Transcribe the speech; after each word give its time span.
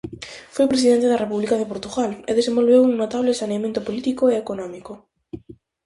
Foi 0.55 0.65
presidente 0.73 1.09
da 1.11 1.21
República 1.23 1.55
de 1.57 1.69
Portugal 1.71 2.11
e 2.29 2.31
desenvolveu 2.39 2.81
un 2.83 2.93
notable 3.01 3.37
saneamento 3.41 3.79
político 3.87 4.23
e 4.27 4.39
económico. 4.43 4.93